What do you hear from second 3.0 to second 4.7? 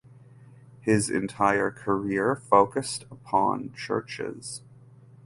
upon churches.